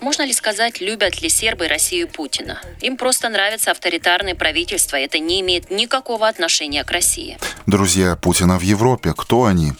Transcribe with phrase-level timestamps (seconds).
[0.00, 2.60] Можно ли сказать, любят ли сербы Россию Путина?
[2.80, 4.96] Им просто нравится авторитарное правительство.
[4.96, 7.38] Это не имеет никакого отношения к России.
[7.66, 9.12] Друзья Путина в Европе.
[9.16, 9.72] Кто они?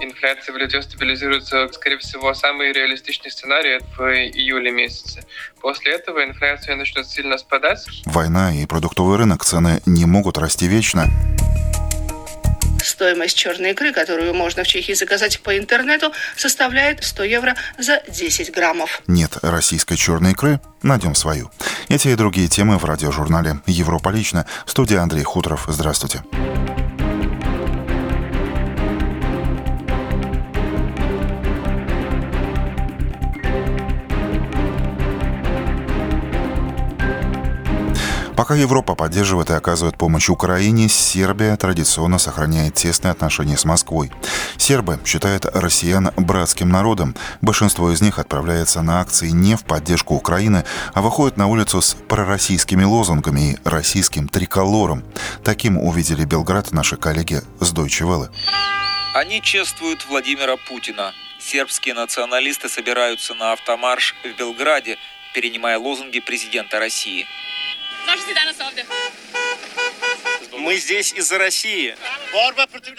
[0.00, 5.24] инфляция влетет, стабилизируется, скорее всего, самый реалистичный сценарий в июле месяце.
[5.60, 7.86] После этого инфляция начнет сильно спадать.
[8.04, 11.06] Война и продуктовый рынок цены не могут расти вечно
[12.98, 18.52] стоимость черной икры, которую можно в Чехии заказать по интернету, составляет 100 евро за 10
[18.52, 19.02] граммов.
[19.06, 20.60] Нет российской черной икры?
[20.82, 21.48] Найдем свою.
[21.88, 24.46] Эти и другие темы в радиожурнале «Европа лично».
[24.66, 25.66] Студия Андрей Хуторов.
[25.68, 26.24] Здравствуйте.
[38.38, 44.12] Пока Европа поддерживает и оказывает помощь Украине, Сербия традиционно сохраняет тесные отношения с Москвой.
[44.56, 47.16] Сербы считают россиян братским народом.
[47.40, 50.64] Большинство из них отправляется на акции не в поддержку Украины,
[50.94, 55.02] а выходит на улицу с пророссийскими лозунгами и российским триколором.
[55.42, 58.30] Таким увидели Белград наши коллеги с Deutsche Welle.
[59.14, 61.12] Они чествуют Владимира Путина.
[61.40, 64.96] Сербские националисты собираются на автомарш в Белграде,
[65.34, 67.26] перенимая лозунги президента России–
[70.68, 71.96] мы здесь из-за России.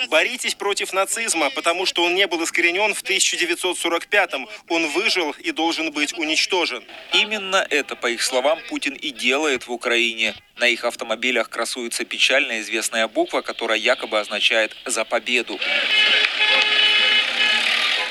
[0.09, 4.49] Боритесь против нацизма, потому что он не был искоренен в 1945-м.
[4.69, 6.83] Он выжил и должен быть уничтожен.
[7.13, 10.33] Именно это, по их словам, Путин и делает в Украине.
[10.57, 15.59] На их автомобилях красуется печально известная буква, которая якобы означает «за победу».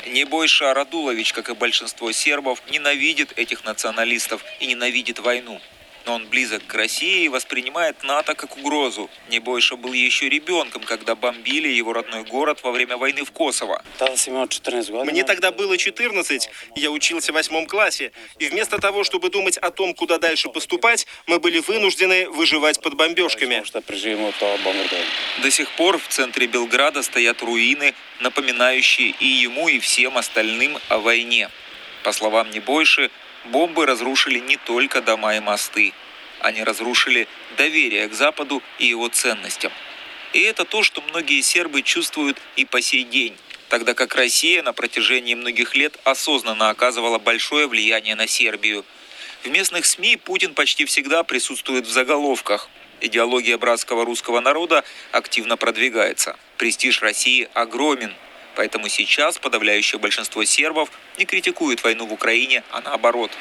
[0.05, 5.59] Небойша Радулович, как и большинство сербов, ненавидит этих националистов и ненавидит войну
[6.05, 9.09] он близок к России и воспринимает НАТО как угрозу.
[9.29, 13.83] Небойша был еще ребенком, когда бомбили его родной город во время войны в Косово.
[15.05, 19.71] Мне тогда было 14, я учился в восьмом классе, и вместо того, чтобы думать о
[19.71, 23.61] том, куда дальше поступать, мы были вынуждены выживать под бомбежками.
[25.41, 30.97] До сих пор в центре Белграда стоят руины, напоминающие и ему, и всем остальным о
[30.97, 31.49] войне.
[32.03, 33.11] По словам Небойши,
[33.45, 35.93] Бомбы разрушили не только дома и мосты.
[36.41, 37.27] Они разрушили
[37.57, 39.71] доверие к Западу и его ценностям.
[40.33, 43.35] И это то, что многие сербы чувствуют и по сей день,
[43.67, 48.85] тогда как Россия на протяжении многих лет осознанно оказывала большое влияние на Сербию.
[49.43, 52.69] В местных СМИ Путин почти всегда присутствует в заголовках.
[53.01, 56.35] Идеология братского русского народа активно продвигается.
[56.57, 58.13] Престиж России огромен,
[58.59, 63.31] Поэтому сейчас подавляющее большинство сербов не критикует войну в Украине, а наоборот.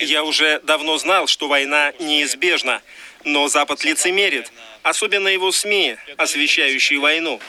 [0.00, 2.80] Я уже давно знал, что война неизбежна,
[3.24, 4.52] но Запад лицемерит,
[4.82, 7.40] особенно его СМИ, освещающие войну.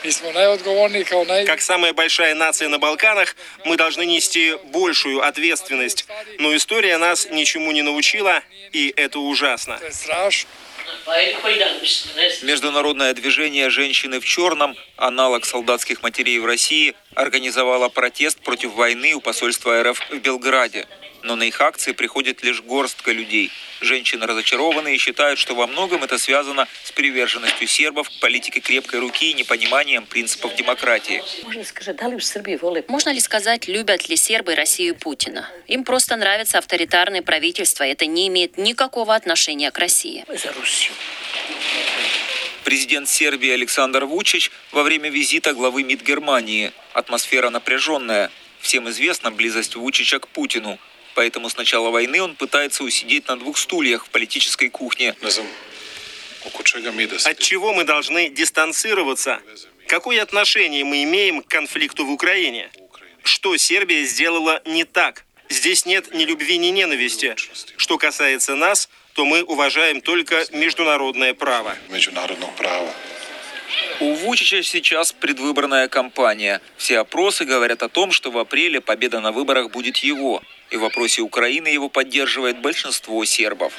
[1.46, 6.06] Как самая большая нация на Балканах, мы должны нести большую ответственность,
[6.38, 8.42] но история нас ничему не научила,
[8.72, 9.78] и это ужасно.
[12.42, 19.20] Международное движение «Женщины в черном», аналог солдатских матерей в России, организовало протест против войны у
[19.20, 20.86] посольства РФ в Белграде
[21.26, 23.50] но на их акции приходит лишь горстка людей.
[23.80, 29.00] Женщины разочарованы и считают, что во многом это связано с приверженностью сербов к политике крепкой
[29.00, 31.22] руки и непониманием принципов демократии.
[32.88, 35.50] Можно ли сказать, любят ли сербы Россию Путина?
[35.66, 37.84] Им просто нравится авторитарное правительство.
[37.84, 40.24] Это не имеет никакого отношения к России.
[42.64, 46.72] Президент Сербии Александр Вучич во время визита главы МИД Германии.
[46.94, 48.30] Атмосфера напряженная.
[48.60, 50.78] Всем известна близость Вучича к Путину.
[51.16, 55.14] Поэтому с начала войны он пытается усидеть на двух стульях в политической кухне.
[57.24, 59.40] От чего мы должны дистанцироваться?
[59.88, 62.70] Какое отношение мы имеем к конфликту в Украине?
[63.24, 65.24] Что Сербия сделала не так?
[65.48, 67.34] Здесь нет ни любви, ни ненависти.
[67.78, 71.78] Что касается нас, то мы уважаем только международное право.
[71.88, 72.92] Международное право.
[74.00, 76.60] У Вучича сейчас предвыборная кампания.
[76.76, 80.42] Все опросы говорят о том, что в апреле победа на выборах будет его.
[80.70, 83.72] И в вопросе Украины его поддерживает большинство сербов.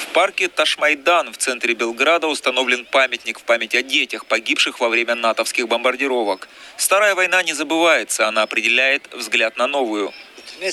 [0.00, 5.14] В парке Ташмайдан в центре Белграда установлен памятник в память о детях, погибших во время
[5.14, 6.48] натовских бомбардировок.
[6.76, 10.12] Старая война не забывается, она определяет взгляд на новую.
[10.60, 10.70] Ни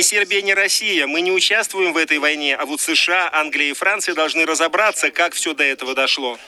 [0.00, 1.06] Сербия, ни Россия.
[1.06, 5.34] Мы не участвуем в этой войне, а вот США, Англия и Франция должны разобраться, как
[5.34, 6.38] все до этого дошло.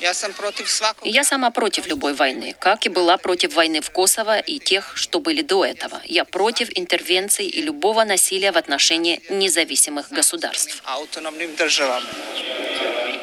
[0.00, 1.08] Я сам против свакого.
[1.08, 5.20] Я сама против любой войны, как и была против войны в Косово и тех, что
[5.20, 6.00] были до этого.
[6.04, 10.82] Я против интервенций и любого насилия в отношении независимых государств.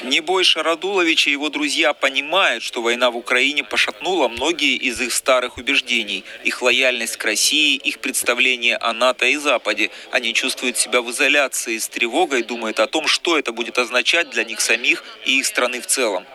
[0.03, 5.57] Небойша Радулович и его друзья понимают, что война в Украине пошатнула многие из их старых
[5.57, 6.25] убеждений.
[6.43, 9.91] Их лояльность к России, их представление о НАТО и Западе.
[10.11, 14.43] Они чувствуют себя в изоляции, с тревогой думают о том, что это будет означать для
[14.43, 16.25] них самих и их страны в целом.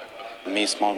[0.49, 0.97] Mi smo,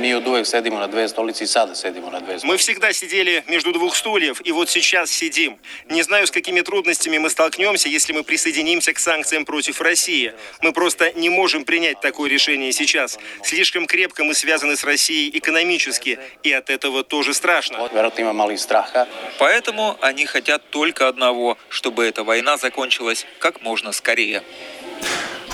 [0.00, 2.46] mi od uvek sedimo na dve stolice i sada sedimo dve столицы.
[2.46, 5.58] Мы всегда сидели между двух стульев, и вот сейчас сидим.
[5.88, 10.32] Не знаю, с какими трудностями мы столкнемся, если мы присоединимся к санкциям против России.
[10.60, 13.18] Мы просто не можем принять такое решение сейчас.
[13.42, 17.78] Слишком крепко мы связаны с Россией экономически, и от этого тоже страшно.
[19.38, 24.42] Поэтому они хотят только одного, чтобы эта война закончилась как можно скорее.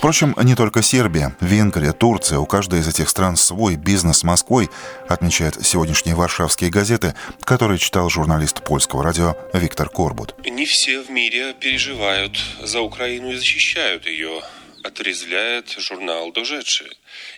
[0.02, 4.68] Впрочем, не только Сербия, Венгрия, Турция, у каждой из этих стран свой бизнес с Москвой,
[5.08, 7.14] отмечают сегодняшние варшавские газеты,
[7.44, 10.34] которые читал журналист польского радио Виктор Корбут.
[10.44, 14.42] Не все в мире переживают за Украину и защищают ее
[14.82, 16.42] отрезвляет журнал «До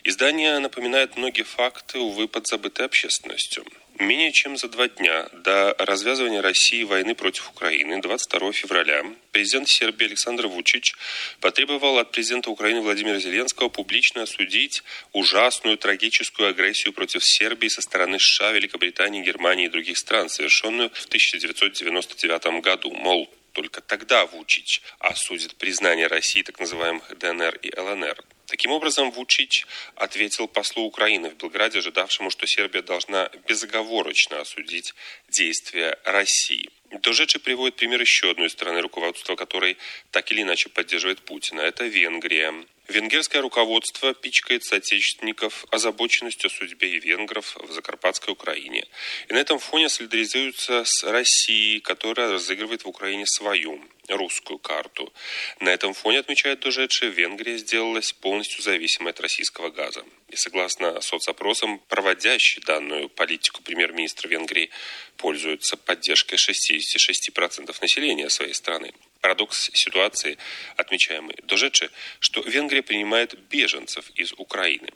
[0.03, 3.63] Издание напоминает многие факты, увы, подзабытой общественностью.
[3.99, 10.07] Менее чем за два дня до развязывания России войны против Украины 22 февраля президент Сербии
[10.07, 10.95] Александр Вучич
[11.39, 14.83] потребовал от президента Украины Владимира Зеленского публично осудить
[15.13, 21.05] ужасную трагическую агрессию против Сербии со стороны США, Великобритании, Германии и других стран, совершенную в
[21.05, 22.91] 1999 году.
[22.91, 28.21] Мол, только тогда Вучич осудит признание России так называемых ДНР и ЛНР.
[28.47, 29.65] Таким образом, Вучич
[29.95, 34.93] ответил послу Украины в Белграде, ожидавшему, что Сербия должна безоговорочно осудить
[35.29, 36.69] действия России.
[36.91, 39.77] До Жечи приводит пример еще одной страны, руководства которой
[40.11, 41.61] так или иначе поддерживает Путина.
[41.61, 42.53] Это Венгрия.
[42.87, 48.85] Венгерское руководство пичкает соотечественников озабоченностью о судьбе и венгров в Закарпатской Украине.
[49.27, 55.11] И на этом фоне солидаризуются с Россией, которая разыгрывает в Украине свою русскую карту.
[55.59, 60.03] На этом фоне, отмечает Дожедши, Венгрия сделалась полностью зависимой от российского газа.
[60.29, 64.69] И согласно соцопросам, проводящий данную политику премьер-министр Венгрии
[65.17, 68.93] пользуется поддержкой 66% населения своей страны.
[69.25, 70.37] Парадокс ситуации,
[70.77, 71.89] отмечаемый Дожечи,
[72.19, 74.89] что Венгрия принимает беженцев из Украины.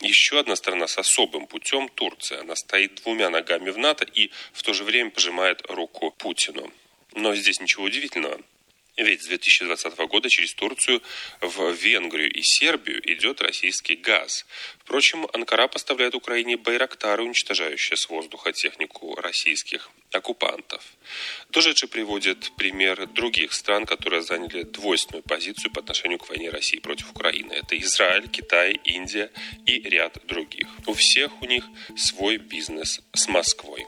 [0.00, 2.40] Еще одна страна с особым путем– Турция.
[2.40, 6.72] Она стоит двумя ногами в НАТО и в то же время пожимает руку Путину.
[7.12, 8.40] Но здесь ничего удивительного.
[8.96, 11.02] Ведь с 2020 года через Турцию
[11.40, 14.46] в Венгрию и Сербию идет российский газ.
[14.80, 20.82] Впрочем, Анкара поставляет Украине байрактары, уничтожающие с воздуха технику российских оккупантов.
[21.50, 27.10] Дожечи приводит пример других стран, которые заняли двойственную позицию по отношению к войне России против
[27.10, 27.52] Украины.
[27.52, 29.30] Это Израиль, Китай, Индия
[29.66, 30.68] и ряд других.
[30.86, 31.64] У всех у них
[31.96, 33.84] свой бизнес с Москвой.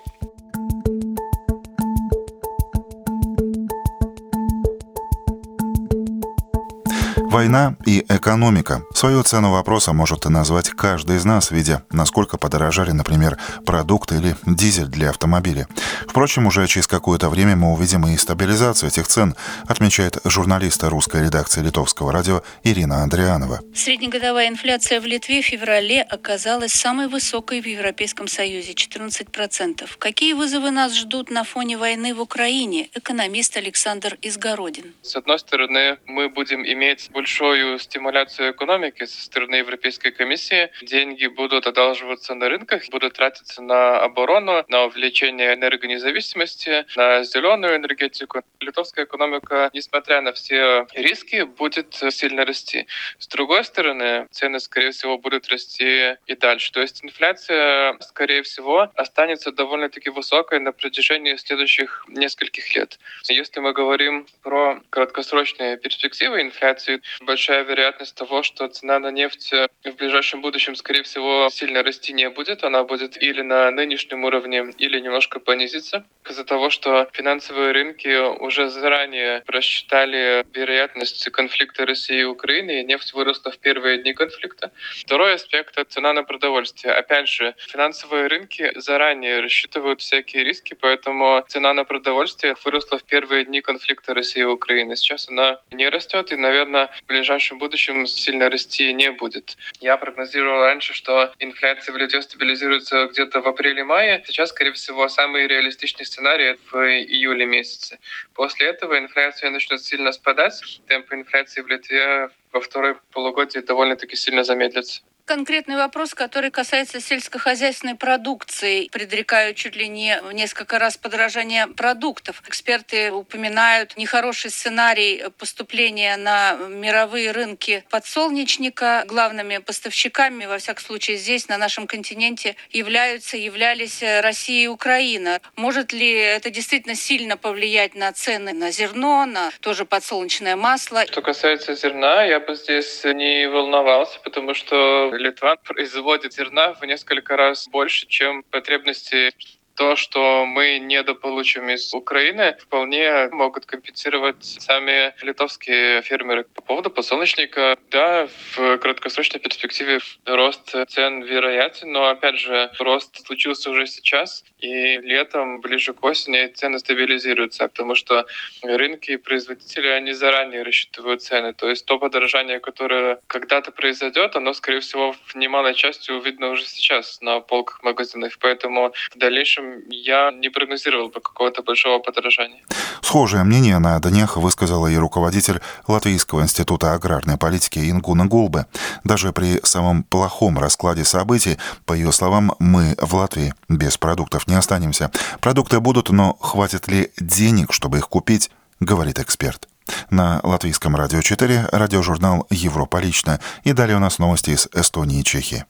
[7.38, 8.82] Война и экономика.
[8.93, 14.87] Свою цену вопроса может назвать каждый из нас, видя, насколько подорожали, например, продукты или дизель
[14.87, 15.69] для автомобиля.
[16.08, 19.37] Впрочем, уже через какое-то время мы увидим и стабилизацию этих цен,
[19.69, 23.61] отмечает журналист русской редакции литовского радио Ирина Андрианова.
[23.73, 29.88] Среднегодовая инфляция в Литве в феврале оказалась самой высокой в Европейском Союзе– 14%.
[30.00, 32.88] Какие вызовы нас ждут на фоне войны в Украине?
[32.94, 34.93] Экономист Александр Изгородин.
[35.02, 40.70] С одной стороны, мы будем иметь большую стимуляцию экономики со стороны Европейской комиссии.
[40.80, 48.41] Деньги будут одалживаться на рынках, будут тратиться на оборону, на увеличение энергонезависимости, на зеленую энергетику.
[48.60, 52.86] Литовская экономика, несмотря на все риски, будет сильно расти.
[53.19, 56.72] С другой стороны, цены, скорее всего, будут расти и дальше.
[56.72, 62.98] То есть инфляция, скорее всего, останется довольно-таки высокой на протяжении следующих нескольких лет.
[63.29, 69.53] Если мы говорим про краткосрочные перспективы инфляции, большая вероятность того, что цена на нефть
[69.84, 72.65] в ближайшем будущем, скорее всего, сильно расти не будет.
[72.65, 76.05] Она будет или на нынешнем уровне, или немножко понизится.
[76.29, 78.08] Из-за того, что финансовые рынки
[78.41, 84.72] уже заранее просчитали вероятность конфликта России и Украины, и нефть выросла в первые дни конфликта.
[85.01, 86.93] Второй аспект— это цена на продовольствие.
[86.93, 93.44] Опять же, финансовые рынки заранее рассчитывают всякие риски, поэтому цена на продовольствие выросла в первые
[93.44, 94.96] дни конфликта России и Украины.
[94.96, 99.56] Сейчас она не растет, и, наверное, в ближайшем будущем сильно расти не будет.
[99.81, 104.22] Я прогнозировал раньше, что инфляция в Литве стабилизируется где-то в апреле-мае.
[104.26, 107.98] Сейчас, скорее всего, самый реалистичный сценарий в июле месяце.
[108.34, 110.60] После этого инфляция начнет сильно спадать.
[110.86, 115.02] Темпы инфляции в Литве во второй полугодии довольно-таки сильно замедлятся.
[115.29, 118.89] Конкретный вопрос, который касается сельскохозяйственной продукции.
[118.89, 122.43] Предрекают чуть ли не несколько раз подорожание продуктов.
[122.49, 129.05] Эксперты упоминают нехороший сценарий поступления на мировые рынки подсолнечника.
[129.06, 135.43] Главными поставщиками, во всяком случае здесь, на нашем континенте, являются, являлись Россия и Украина.
[135.56, 141.05] Может ли это действительно сильно повлиять на цены на зерно, на тоже подсолнечное масло?
[141.06, 147.37] Что касается зерна, я бы здесь не волновался, потому что Литва производит зерна в несколько
[147.37, 149.32] раз больше, чем потребности
[149.79, 156.44] то, что мы недополучим из Украины, вполне могут компенсировать сами литовские фермеры.
[156.53, 163.70] По поводу подсолнечника, да, в краткосрочной перспективе рост цен вероятен, но, опять же, рост случился
[163.70, 168.27] уже сейчас, и летом, ближе к осени, цены стабилизируются, потому что
[168.63, 171.53] рынки и производители, они заранее рассчитывают цены.
[171.53, 176.65] То есть то подорожание, которое когда-то произойдет, оно, скорее всего, в немалой части видно уже
[176.65, 178.37] сейчас на полках магазинов.
[178.41, 182.63] Поэтому в дальнейшем я не прогнозировал бы какого-то большого подорожания.
[183.03, 188.67] Схожее мнение на днях высказала и руководитель Латвийского института аграрной политики Ингуна Гулбе.
[189.05, 194.55] Даже при самом плохом раскладе событий, по ее словам, мы в Латвии без продуктов не
[194.55, 195.10] останемся.
[195.41, 199.69] Продукты будут, но хватит ли денег, чтобы их купить, говорит эксперт.
[200.10, 203.41] На Латвийском радио 4 радиожурнал «Европа лично».
[203.65, 205.65] И далее у нас новости из Эстонии и Чехии.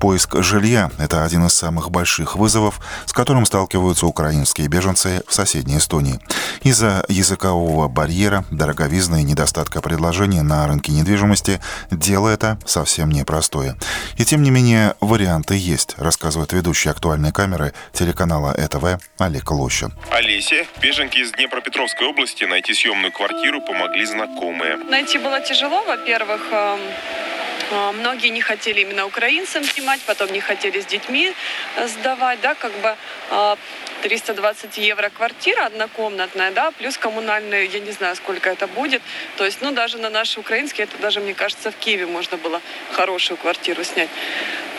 [0.00, 5.78] Поиск жилья– это один из самых больших вызовов, с которым сталкиваются украинские беженцы в соседней
[5.78, 6.20] Эстонии.
[6.62, 13.74] Из-за языкового барьера, дороговизны и недостатка предложений на рынке недвижимости дело это совсем непростое.
[14.16, 19.92] И тем не менее варианты есть, рассказывает ведущий актуальной камеры телеканала ЭТВ Олег Лощин.
[20.10, 24.76] Олесе, беженки из Днепропетровской области, найти съемную квартиру помогли знакомые.
[24.76, 26.80] Найти было тяжело, во-первых, эм,
[27.70, 31.32] многие не хотели именно украинцам снимать, потом не хотели с детьми
[31.76, 32.96] э, сдавать, да, как бы
[34.02, 39.02] 320 а, евро квартира однокомнатная, да, плюс коммунальные, я не знаю, сколько это будет.
[39.36, 42.60] То есть, ну, даже на наши украинские, это даже, мне кажется, в Киеве можно было
[42.92, 44.08] хорошую квартиру снять.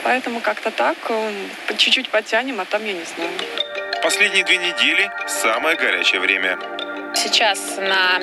[0.03, 1.31] Поэтому как-то так, э,
[1.77, 3.31] чуть-чуть потянем, а там я не знаю.
[4.01, 6.57] Последние две недели– самое горячее время.
[7.15, 8.21] Сейчас на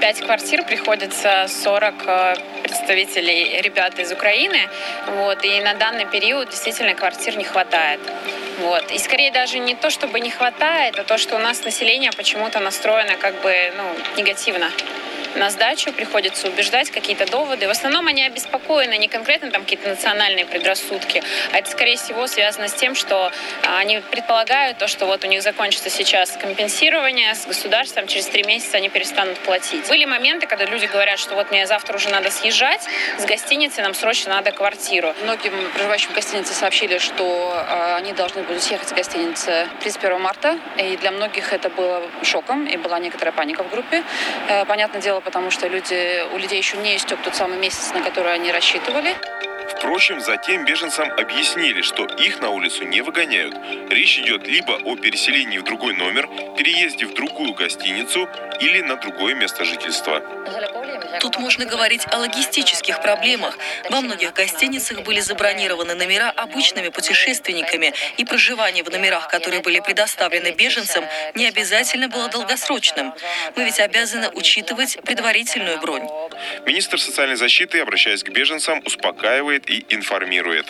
[0.00, 2.34] 5 квартир приходится 40 э,
[2.68, 4.68] представителей ребят из Украины.
[5.06, 8.00] Вот, и на данный период действительно квартир не хватает.
[8.60, 8.90] Вот.
[8.90, 12.60] И скорее даже не то, чтобы не хватает, а то, что у нас население почему-то
[12.60, 13.84] настроено как бы ну,
[14.16, 14.70] негативно
[15.34, 17.66] на сдачу, приходится убеждать какие-то доводы.
[17.66, 22.68] В основном они обеспокоены не конкретно там какие-то национальные предрассудки, а это, скорее всего, связано
[22.68, 23.30] с тем, что
[23.66, 28.44] а, они предполагают то, что вот у них закончится сейчас компенсирование с государством, через три
[28.44, 29.88] месяца они перестанут платить.
[29.88, 32.82] Были моменты, когда люди говорят, что вот мне завтра уже надо съезжать
[33.18, 35.14] с гостиницы, нам срочно надо квартиру.
[35.22, 40.58] Многим проживающим в гостинице сообщили, что а, они должны будут съехать с гостиницы 31 марта,
[40.76, 44.02] и для многих это было шоком, и была некоторая паника в группе.
[44.48, 48.02] Э, понятное дело, потому что люди, у людей еще не истек тот самый месяц, на
[48.02, 49.14] который они рассчитывали.
[49.76, 53.54] Впрочем, затем беженцам объяснили, что их на улицу не выгоняют.
[53.90, 58.28] Речь идет либо о переселении в другой номер, переезде в другую гостиницу
[58.60, 60.22] или на другое место жительства.
[61.20, 63.56] Тут можно говорить о логистических проблемах.
[63.90, 70.52] Во многих гостиницах были забронированы номера обычными путешественниками, и проживание в номерах, которые были предоставлены
[70.52, 73.12] беженцам, не обязательно было долгосрочным.
[73.56, 76.06] Мы ведь обязаны учитывать предварительную бронь.
[76.66, 80.66] Министр социальной защиты, обращаясь к беженцам, успокаивает и информирует.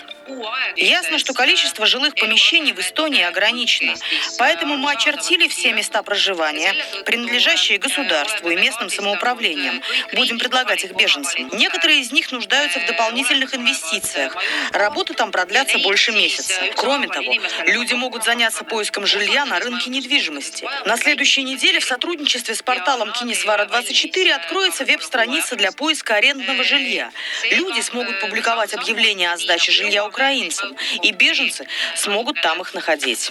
[0.77, 3.95] Ясно, что количество жилых помещений в Эстонии ограничено.
[4.39, 9.83] Поэтому мы очертили все места проживания, принадлежащие государству и местным самоуправлениям.
[10.29, 11.49] Будем предлагать их беженцам.
[11.55, 14.37] Некоторые из них нуждаются в дополнительных инвестициях.
[14.73, 16.61] Работы там продлятся больше месяца.
[16.77, 17.33] Кроме того,
[17.65, 20.69] люди могут заняться поиском жилья на рынке недвижимости.
[20.85, 27.11] На следующей неделе в сотрудничестве с порталом Кинесвара24 откроется веб-страница для поиска арендного жилья.
[27.51, 33.31] Люди смогут публиковать объявления о сдаче жилья украинцам, и беженцы смогут там их находить.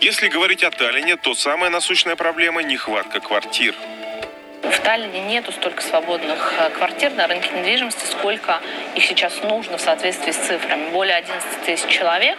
[0.00, 3.76] Если говорить о Таллине, то самая насущная проблема– нехватка квартир.
[4.62, 8.60] В Таллине нету столько свободных э, квартир на рынке недвижимости, сколько
[8.96, 10.90] их сейчас нужно в соответствии с цифрами.
[10.90, 12.36] Более 11 тысяч человек,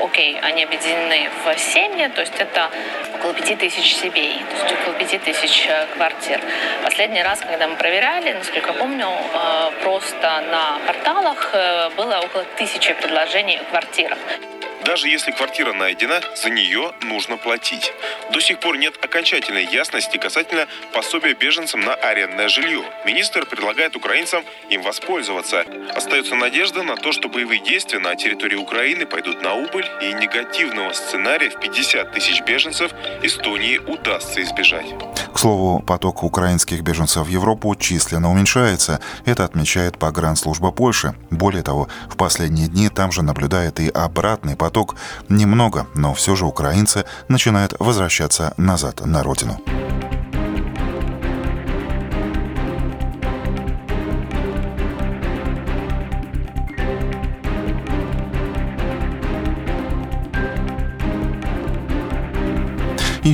[0.00, 2.70] окей, они объединены в семьи, то есть это
[3.14, 6.40] около 5 тысяч семей, то есть около 5 тысяч э, квартир.
[6.82, 11.54] Последний раз, когда мы проверяли, насколько я помню, э, просто на порталах
[11.96, 14.18] было около тысячи предложений о квартирах.
[14.84, 17.92] Даже если квартира найдена, за нее нужно платить.
[18.32, 22.82] До сих пор нет окончательной ясности касательно пособия беженцам на арендное жилье.
[23.06, 25.64] Министр предлагает украинцам им воспользоваться.
[25.94, 30.92] Остается надежда на то, что боевые действия на территории Украины пойдут на убыль и негативного
[30.92, 34.86] сценария в 50 тысяч беженцев Эстонии удастся избежать.
[35.32, 39.00] К слову, поток украинских беженцев в Европу численно уменьшается.
[39.24, 41.14] Это отмечает погранслужба Польши.
[41.30, 44.73] Более того, в последние дни там же наблюдает и обратный поток.
[45.28, 49.60] Немного, но все же украинцы начинают возвращаться назад на родину.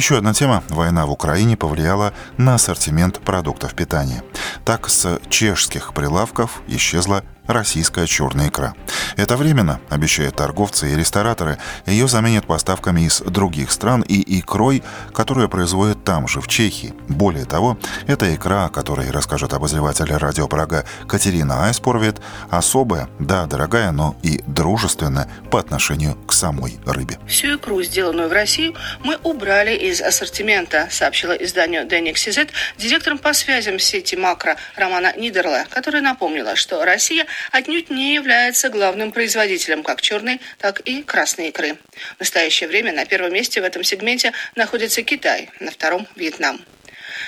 [0.00, 0.62] еще одна тема.
[0.70, 4.25] Война в Украине повлияла на ассортимент продуктов питания.
[4.64, 8.75] Так, с чешских прилавков исчезла российская черная икра.
[9.16, 11.59] Это временно, обещают торговцы и рестораторы.
[11.87, 14.82] Ее заменят поставками из других стран и икрой,
[15.14, 16.94] которую производят там же, в Чехии.
[17.09, 22.20] Более того, эта икра, о которой расскажет обозреватель радио Прага Катерина Айспорвет,
[22.50, 27.18] особая, да, дорогая, но и дружественная по отношению к самой рыбе.
[27.26, 33.32] Всю икру, сделанную в Россию, мы убрали из ассортимента, сообщила изданию Денник Сизет директором по
[33.32, 40.00] связям сети Макро Романа Нидерла, которая напомнила, что Россия отнюдь не является главным производителем как
[40.00, 41.76] черной, так и красной икры.
[42.16, 46.64] В настоящее время на первом месте в этом сегменте находится Китай, на втором– Вьетнам.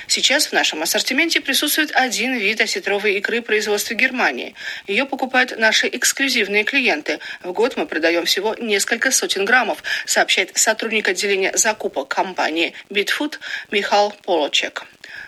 [0.07, 4.55] Сейчас в нашем ассортименте присутствует один вид осетровой икры производства Германии.
[4.87, 7.19] Ее покупают наши эксклюзивные клиенты.
[7.43, 13.39] В год мы продаем всего несколько сотен граммов, сообщает сотрудник отделения закупок компании Bitfood
[13.71, 14.85] Михаил Полочек.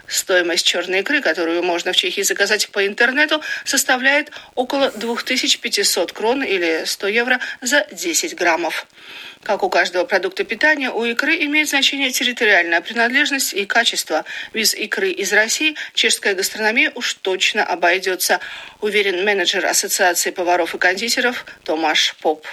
[0.06, 6.84] Стоимость черной икры, которую можно в Чехии заказать по интернету, составляет около 2500 крон или
[6.84, 8.86] 100 евро за 10 граммов.
[9.42, 14.24] Как у каждого продукта питания, у икры имеет значение территориальная принадлежность и качество.
[14.54, 18.40] Без икры из России чешская гастрономия уж точно обойдется,
[18.80, 22.46] уверен менеджер Ассоциации поваров и кондитеров Томаш Поп.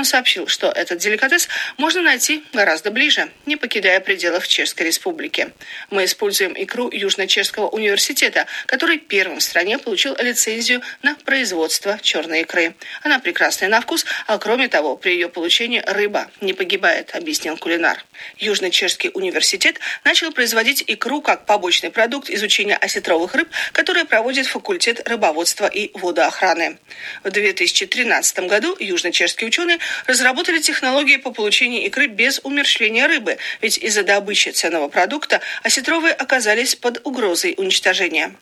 [0.00, 5.52] Он сообщил, что этот деликатес можно найти гораздо ближе, не покидая пределов Чешской Республики.
[5.90, 12.74] Мы используем икру Южно-Чешского университета, который первым в стране получил лицензию на производство черной икры.
[13.02, 18.02] Она прекрасная на вкус, а кроме того, при ее получении рыба не погибает, объяснил кулинар.
[18.38, 25.66] Южно-Чешский университет начал производить икру как побочный продукт изучения осетровых рыб, который проводит факультет рыбоводства
[25.66, 26.78] и водоохраны.
[27.22, 34.02] В 2013 году южно-чешские ученые разработали технологии по получению икры без умерщвления рыбы, ведь из-за
[34.02, 38.34] добычи ценного продукта осетровые оказались под угрозой уничтожения.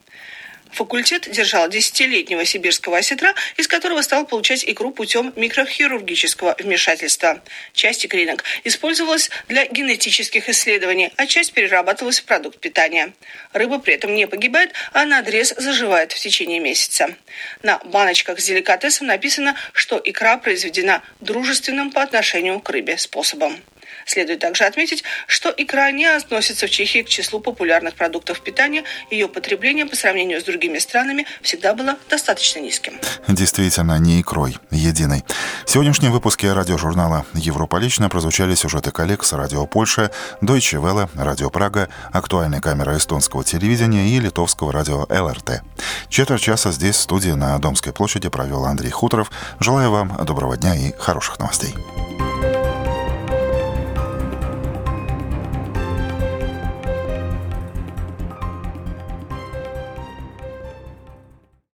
[0.73, 7.43] Факультет держал десятилетнего сибирского осетра, из которого стал получать икру путем микрохирургического вмешательства.
[7.73, 13.13] Часть икринок использовалась для генетических исследований, а часть перерабатывалась в продукт питания.
[13.53, 17.15] Рыба при этом не погибает, а надрез заживает в течение месяца.
[17.63, 23.59] На баночках с деликатесом написано, что икра произведена дружественным по отношению к рыбе способом.
[24.09, 28.85] Следует также отметить, что икра не относится в Чехии к числу популярных продуктов питания.
[29.11, 32.95] Ее потребление по сравнению с другими странами всегда было достаточно низким.
[33.29, 35.25] Действительно, не икрой, единой.
[35.67, 41.51] В сегодняшнем выпуске радиожурнала «Европа лично» прозвучали сюжеты коллег с радио Польша, Deutsche Welle, радио
[41.51, 45.61] Прага, актуальная камера эстонского телевидения и литовского радио ЛРТ.
[46.09, 49.31] Четверть часа здесь, в студии на Домской площади, провел Андрей Хуторов.
[49.61, 51.75] Желаю вам доброго дня и хороших новостей.